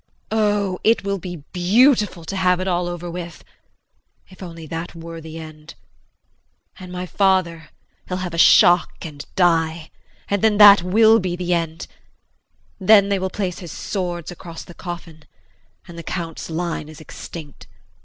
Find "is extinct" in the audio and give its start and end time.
16.89-17.67